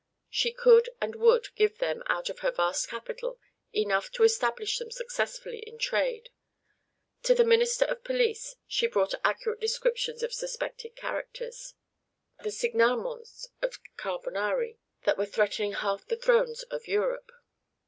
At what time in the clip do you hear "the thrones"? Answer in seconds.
16.07-16.63